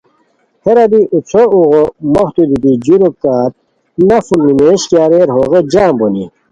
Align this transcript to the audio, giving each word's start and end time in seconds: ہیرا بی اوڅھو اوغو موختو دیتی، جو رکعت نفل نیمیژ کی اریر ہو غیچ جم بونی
ہیرا 0.63 0.85
بی 0.91 1.01
اوڅھو 1.13 1.41
اوغو 1.53 1.83
موختو 2.13 2.43
دیتی، 2.49 2.71
جو 2.85 2.95
رکعت 3.03 3.51
نفل 4.07 4.39
نیمیژ 4.45 4.81
کی 4.89 4.95
اریر 5.03 5.27
ہو 5.35 5.41
غیچ 5.51 5.65
جم 5.73 5.91
بونی 5.99 6.25